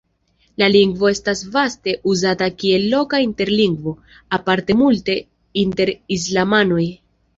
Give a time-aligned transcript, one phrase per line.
[0.61, 3.93] La lingvo estas vaste uzata kiel loka interlingvo,
[4.39, 5.19] aparte multe
[5.65, 6.83] inter islamanoj.